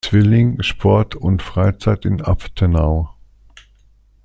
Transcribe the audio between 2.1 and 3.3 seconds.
Abtenau.